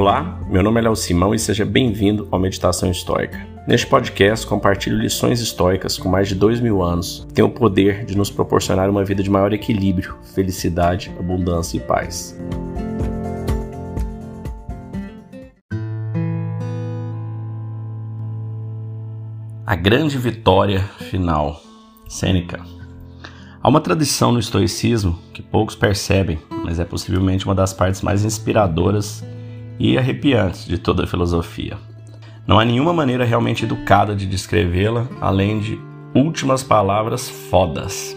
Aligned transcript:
Olá, 0.00 0.40
meu 0.48 0.62
nome 0.62 0.80
é 0.80 0.84
Léo 0.84 0.96
Simão 0.96 1.34
e 1.34 1.38
seja 1.38 1.62
bem-vindo 1.62 2.26
ao 2.30 2.40
Meditação 2.40 2.90
Histórica. 2.90 3.46
Neste 3.68 3.86
podcast, 3.86 4.46
compartilho 4.46 4.96
lições 4.96 5.40
históricas 5.40 5.98
com 5.98 6.08
mais 6.08 6.26
de 6.26 6.34
dois 6.34 6.58
mil 6.58 6.82
anos 6.82 7.26
que 7.28 7.34
têm 7.34 7.44
o 7.44 7.50
poder 7.50 8.06
de 8.06 8.16
nos 8.16 8.30
proporcionar 8.30 8.88
uma 8.88 9.04
vida 9.04 9.22
de 9.22 9.28
maior 9.28 9.52
equilíbrio, 9.52 10.16
felicidade, 10.34 11.12
abundância 11.18 11.76
e 11.76 11.80
paz. 11.80 12.34
A 19.66 19.76
grande 19.76 20.16
vitória 20.16 20.80
final. 21.10 21.60
Sêneca. 22.08 22.64
Há 23.62 23.68
uma 23.68 23.82
tradição 23.82 24.32
no 24.32 24.38
estoicismo 24.38 25.18
que 25.34 25.42
poucos 25.42 25.74
percebem, 25.74 26.38
mas 26.64 26.80
é 26.80 26.86
possivelmente 26.86 27.44
uma 27.44 27.54
das 27.54 27.74
partes 27.74 28.00
mais 28.00 28.24
inspiradoras 28.24 29.22
e 29.80 29.96
arrepiantes 29.96 30.66
de 30.66 30.76
toda 30.76 31.04
a 31.04 31.06
filosofia. 31.06 31.78
Não 32.46 32.58
há 32.58 32.64
nenhuma 32.64 32.92
maneira 32.92 33.24
realmente 33.24 33.64
educada 33.64 34.14
de 34.14 34.26
descrevê-la 34.26 35.08
além 35.20 35.58
de 35.58 35.80
últimas 36.14 36.62
palavras 36.62 37.30
fodas. 37.30 38.14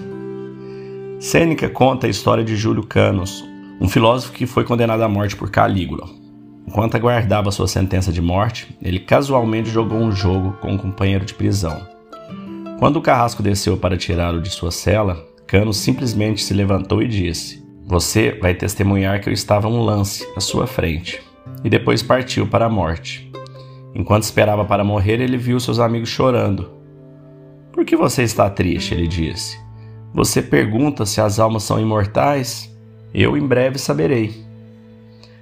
Sêneca 1.20 1.70
conta 1.70 2.05
a 2.05 2.09
história 2.09 2.44
de 2.44 2.58
Júlio 2.58 2.84
Canos, 2.84 3.45
um 3.80 3.88
filósofo 3.88 4.34
que 4.34 4.45
foi 4.45 4.66
condenado 4.66 5.03
à 5.03 5.08
morte 5.08 5.38
por 5.38 5.49
Calígula. 5.49 6.05
Enquanto 6.67 6.95
aguardava 6.95 7.52
sua 7.52 7.67
sentença 7.67 8.11
de 8.11 8.22
morte, 8.22 8.75
ele 8.81 9.00
casualmente 9.00 9.70
jogou 9.70 10.00
um 10.00 10.11
jogo 10.11 10.58
com 10.59 10.73
um 10.73 10.77
companheiro 10.77 11.23
de 11.23 11.34
prisão. 11.34 11.88
Quando 12.80 12.98
o 12.98 13.02
carrasco 13.02 13.41
desceu 13.41 13.77
para 13.77 13.98
tirá-lo 13.98 14.41
de 14.41 14.50
sua 14.50 14.72
cela, 14.72 15.25
Cano 15.48 15.73
simplesmente 15.73 16.44
se 16.44 16.53
levantou 16.53 17.02
e 17.02 17.08
disse: 17.08 17.64
Você 17.86 18.38
vai 18.41 18.53
testemunhar 18.53 19.22
que 19.22 19.30
eu 19.30 19.34
estava 19.34 19.67
um 19.67 19.81
lance 19.81 20.27
à 20.36 20.41
sua 20.41 20.66
frente. 20.66 21.22
E 21.63 21.70
depois 21.70 22.02
partiu 22.03 22.47
para 22.47 22.66
a 22.66 22.69
morte. 22.69 23.31
Enquanto 23.95 24.23
esperava 24.23 24.66
para 24.66 24.83
morrer, 24.83 25.22
ele 25.22 25.38
viu 25.38 25.59
seus 25.59 25.80
amigos 25.80 26.09
chorando. 26.09 26.72
Por 27.72 27.86
que 27.86 27.95
você 27.95 28.23
está 28.23 28.50
triste? 28.50 28.94
Ele 28.94 29.08
disse. 29.08 29.58
Você 30.14 30.42
pergunta 30.42 31.05
se 31.05 31.22
as 31.22 31.39
almas 31.39 31.64
são 31.64 31.80
imortais? 31.80 32.72
Eu 33.14 33.38
em 33.38 33.45
breve 33.45 33.80
saberei. 33.80 34.44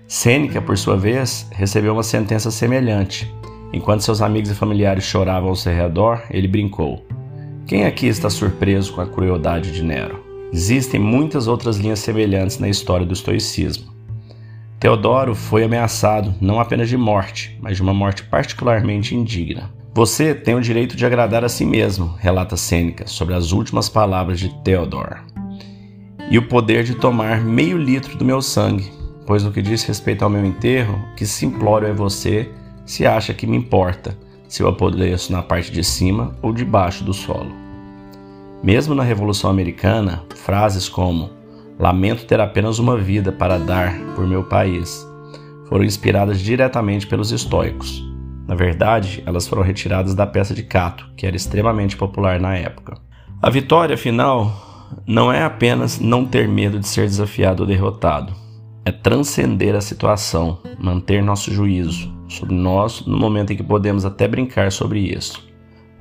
Sêneca, 0.07 0.61
por 0.61 0.77
sua 0.77 0.97
vez, 0.97 1.47
recebeu 1.51 1.93
uma 1.93 2.03
sentença 2.03 2.51
semelhante. 2.51 3.33
Enquanto 3.73 4.01
seus 4.01 4.21
amigos 4.21 4.49
e 4.49 4.55
familiares 4.55 5.05
choravam 5.05 5.49
ao 5.49 5.55
seu 5.55 5.73
redor, 5.73 6.23
ele 6.29 6.47
brincou. 6.47 7.05
Quem 7.65 7.85
aqui 7.85 8.07
está 8.07 8.29
surpreso 8.29 8.93
com 8.93 9.01
a 9.01 9.07
crueldade 9.07 9.71
de 9.71 9.81
Nero? 9.81 10.21
Existem 10.51 10.99
muitas 10.99 11.47
outras 11.47 11.77
linhas 11.77 11.99
semelhantes 11.99 12.59
na 12.59 12.67
história 12.67 13.05
do 13.05 13.13
estoicismo. 13.13 13.90
Teodoro 14.81 15.35
foi 15.35 15.63
ameaçado 15.63 16.33
não 16.41 16.59
apenas 16.59 16.89
de 16.89 16.97
morte, 16.97 17.55
mas 17.61 17.75
de 17.75 17.83
uma 17.83 17.93
morte 17.93 18.23
particularmente 18.23 19.15
indigna. 19.15 19.69
Você 19.93 20.33
tem 20.33 20.55
o 20.55 20.61
direito 20.61 20.97
de 20.97 21.05
agradar 21.05 21.45
a 21.45 21.49
si 21.49 21.63
mesmo, 21.63 22.15
relata 22.17 22.57
Sêneca 22.57 23.05
sobre 23.05 23.35
as 23.35 23.51
últimas 23.51 23.87
palavras 23.87 24.39
de 24.39 24.49
Teodoro, 24.63 25.17
e 26.31 26.37
o 26.39 26.47
poder 26.47 26.83
de 26.83 26.95
tomar 26.95 27.41
meio 27.41 27.77
litro 27.77 28.17
do 28.17 28.25
meu 28.25 28.41
sangue, 28.41 28.91
pois 29.27 29.43
no 29.43 29.51
que 29.51 29.61
diz 29.61 29.83
respeito 29.83 30.23
ao 30.23 30.31
meu 30.31 30.43
enterro, 30.43 30.99
que 31.15 31.27
simplório 31.27 31.87
é 31.87 31.93
você 31.93 32.49
se 32.83 33.05
acha 33.05 33.35
que 33.35 33.45
me 33.45 33.55
importa 33.55 34.17
se 34.47 34.63
eu 34.63 34.67
apodreço 34.67 35.31
na 35.31 35.43
parte 35.43 35.71
de 35.71 35.83
cima 35.83 36.35
ou 36.41 36.51
de 36.51 36.65
baixo 36.65 37.03
do 37.03 37.13
solo. 37.13 37.51
Mesmo 38.63 38.95
na 38.95 39.03
Revolução 39.03 39.47
Americana, 39.47 40.23
frases 40.35 40.89
como 40.89 41.39
Lamento 41.79 42.25
ter 42.25 42.39
apenas 42.39 42.79
uma 42.79 42.97
vida 42.97 43.31
para 43.31 43.57
dar 43.57 43.97
por 44.15 44.27
meu 44.27 44.43
país 44.43 45.07
foram 45.67 45.83
inspiradas 45.83 46.39
diretamente 46.39 47.07
pelos 47.07 47.31
estoicos. 47.31 48.03
Na 48.47 48.55
verdade, 48.55 49.23
elas 49.25 49.47
foram 49.47 49.61
retiradas 49.61 50.13
da 50.13 50.27
peça 50.27 50.53
de 50.53 50.63
Cato, 50.63 51.09
que 51.15 51.25
era 51.25 51.35
extremamente 51.35 51.95
popular 51.95 52.39
na 52.39 52.55
época. 52.55 52.97
A 53.41 53.49
vitória 53.49 53.97
final 53.97 54.51
não 55.07 55.31
é 55.31 55.43
apenas 55.43 55.99
não 55.99 56.25
ter 56.25 56.47
medo 56.47 56.77
de 56.77 56.87
ser 56.87 57.07
desafiado 57.07 57.63
ou 57.63 57.67
derrotado, 57.67 58.33
é 58.83 58.91
transcender 58.91 59.75
a 59.75 59.81
situação, 59.81 60.59
manter 60.77 61.23
nosso 61.23 61.51
juízo 61.51 62.13
sobre 62.27 62.53
nós 62.53 63.05
no 63.05 63.17
momento 63.17 63.53
em 63.53 63.55
que 63.55 63.63
podemos 63.63 64.05
até 64.05 64.27
brincar 64.27 64.71
sobre 64.71 64.99
isso 64.99 65.49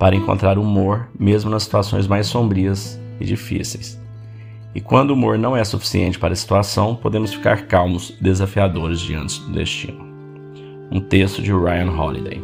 para 0.00 0.16
encontrar 0.16 0.58
humor 0.58 1.10
mesmo 1.18 1.50
nas 1.50 1.64
situações 1.64 2.06
mais 2.06 2.26
sombrias 2.26 2.98
e 3.20 3.24
difíceis. 3.26 3.99
E 4.74 4.80
quando 4.80 5.10
o 5.10 5.14
humor 5.14 5.36
não 5.36 5.56
é 5.56 5.64
suficiente 5.64 6.18
para 6.18 6.32
a 6.32 6.36
situação, 6.36 6.94
podemos 6.94 7.34
ficar 7.34 7.66
calmos 7.66 8.16
desafiadores 8.20 9.00
diante 9.00 9.40
do 9.40 9.52
destino. 9.52 10.08
Um 10.92 11.00
texto 11.00 11.42
de 11.42 11.52
Ryan 11.52 11.90
Holiday. 11.90 12.40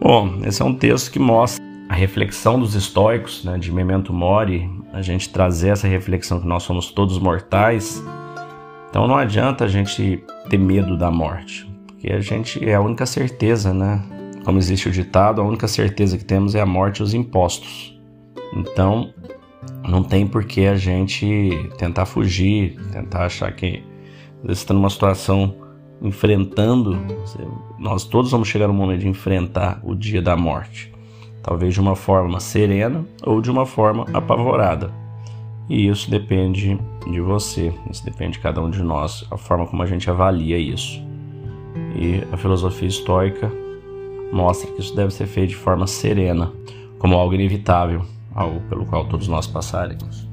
Bom, 0.00 0.40
esse 0.44 0.60
é 0.60 0.64
um 0.64 0.74
texto 0.74 1.10
que 1.12 1.18
mostra 1.18 1.64
a 1.88 1.94
reflexão 1.94 2.58
dos 2.58 2.74
estoicos, 2.74 3.44
né, 3.44 3.56
de 3.56 3.72
Memento 3.72 4.12
Mori, 4.12 4.68
a 4.92 5.00
gente 5.00 5.28
trazer 5.28 5.68
essa 5.68 5.86
reflexão 5.86 6.40
que 6.40 6.46
nós 6.46 6.64
somos 6.64 6.90
todos 6.90 7.18
mortais. 7.18 8.02
Então 8.90 9.06
não 9.06 9.16
adianta 9.16 9.64
a 9.64 9.68
gente 9.68 10.24
ter 10.48 10.58
medo 10.58 10.96
da 10.96 11.10
morte, 11.10 11.70
porque 11.86 12.12
a 12.12 12.20
gente 12.20 12.68
é 12.68 12.74
a 12.74 12.80
única 12.80 13.06
certeza, 13.06 13.72
né? 13.72 14.02
Como 14.44 14.58
existe 14.58 14.88
o 14.88 14.92
ditado, 14.92 15.40
a 15.40 15.44
única 15.44 15.68
certeza 15.68 16.16
que 16.16 16.24
temos 16.24 16.54
é 16.54 16.60
a 16.60 16.66
morte 16.66 16.98
e 16.98 17.02
os 17.02 17.14
impostos. 17.14 17.96
Então, 18.54 19.12
não 19.88 20.02
tem 20.02 20.26
por 20.26 20.44
que 20.44 20.66
a 20.66 20.76
gente 20.76 21.70
tentar 21.78 22.06
fugir, 22.06 22.76
tentar 22.92 23.26
achar 23.26 23.52
que 23.52 23.82
você 24.42 24.52
está 24.52 24.74
numa 24.74 24.90
situação 24.90 25.54
enfrentando, 26.02 26.98
nós 27.78 28.04
todos 28.04 28.30
vamos 28.30 28.48
chegar 28.48 28.68
no 28.68 28.74
momento 28.74 29.00
de 29.00 29.08
enfrentar 29.08 29.80
o 29.82 29.94
dia 29.94 30.20
da 30.20 30.36
morte, 30.36 30.92
talvez 31.42 31.74
de 31.74 31.80
uma 31.80 31.96
forma 31.96 32.40
serena 32.40 33.04
ou 33.24 33.40
de 33.40 33.50
uma 33.50 33.64
forma 33.64 34.04
apavorada. 34.12 34.90
E 35.68 35.88
isso 35.88 36.10
depende 36.10 36.78
de 37.10 37.20
você, 37.20 37.72
isso 37.90 38.04
depende 38.04 38.34
de 38.34 38.38
cada 38.38 38.62
um 38.62 38.70
de 38.70 38.82
nós, 38.82 39.26
a 39.30 39.36
forma 39.36 39.66
como 39.66 39.82
a 39.82 39.86
gente 39.86 40.08
avalia 40.08 40.58
isso. 40.58 41.02
E 41.96 42.22
a 42.32 42.36
filosofia 42.36 42.88
estoica 42.88 43.50
mostra 44.32 44.70
que 44.70 44.80
isso 44.80 44.94
deve 44.94 45.12
ser 45.12 45.26
feito 45.26 45.50
de 45.50 45.56
forma 45.56 45.86
serena, 45.86 46.52
como 46.98 47.16
algo 47.16 47.34
inevitável, 47.34 48.02
algo 48.36 48.60
pelo 48.68 48.84
qual 48.86 49.08
todos 49.08 49.26
nós 49.26 49.46
passaremos. 49.46 50.28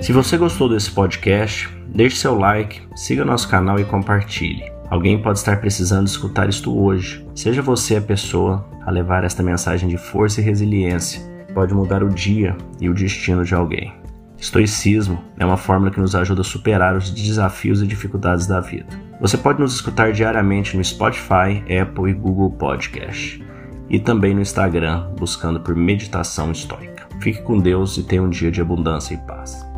Se 0.00 0.14
você 0.14 0.38
gostou 0.38 0.68
desse 0.68 0.90
podcast, 0.90 1.68
deixe 1.94 2.16
seu 2.16 2.34
like, 2.34 2.82
siga 2.96 3.24
nosso 3.24 3.48
canal 3.48 3.78
e 3.78 3.84
compartilhe. 3.84 4.72
Alguém 4.88 5.20
pode 5.20 5.38
estar 5.38 5.60
precisando 5.60 6.06
escutar 6.06 6.48
isto 6.48 6.76
hoje. 6.76 7.24
Seja 7.34 7.62
você 7.62 7.96
a 7.96 8.00
pessoa 8.00 8.66
a 8.84 8.90
levar 8.90 9.24
esta 9.24 9.42
mensagem 9.42 9.88
de 9.88 9.98
força 9.98 10.40
e 10.40 10.44
resiliência. 10.44 11.22
Pode 11.54 11.74
mudar 11.74 12.02
o 12.02 12.08
dia 12.08 12.56
e 12.80 12.88
o 12.88 12.94
destino 12.94 13.44
de 13.44 13.54
alguém. 13.54 13.92
Estoicismo 14.36 15.22
é 15.38 15.44
uma 15.44 15.56
fórmula 15.56 15.90
que 15.90 16.00
nos 16.00 16.16
ajuda 16.16 16.40
a 16.40 16.44
superar 16.44 16.96
os 16.96 17.10
desafios 17.10 17.82
e 17.82 17.86
dificuldades 17.86 18.46
da 18.46 18.58
vida. 18.58 19.09
Você 19.20 19.36
pode 19.36 19.60
nos 19.60 19.74
escutar 19.74 20.12
diariamente 20.12 20.74
no 20.76 20.82
Spotify, 20.82 21.62
Apple 21.80 22.10
e 22.10 22.14
Google 22.14 22.50
Podcast 22.52 23.44
e 23.90 23.98
também 23.98 24.34
no 24.34 24.40
Instagram 24.40 25.10
buscando 25.18 25.60
por 25.60 25.76
Meditação 25.76 26.50
Estoica. 26.50 27.06
Fique 27.20 27.42
com 27.42 27.58
Deus 27.58 27.98
e 27.98 28.02
tenha 28.02 28.22
um 28.22 28.30
dia 28.30 28.50
de 28.50 28.62
abundância 28.62 29.12
e 29.12 29.18
paz. 29.18 29.69